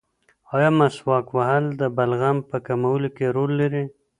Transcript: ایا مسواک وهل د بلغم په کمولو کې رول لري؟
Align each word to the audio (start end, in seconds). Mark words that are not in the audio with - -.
ایا 0.55 0.69
مسواک 0.79 1.25
وهل 1.37 1.65
د 1.81 1.83
بلغم 1.97 2.37
په 2.49 2.57
کمولو 2.67 3.09
کې 3.15 3.25
رول 3.35 3.51
لري؟ 3.61 3.83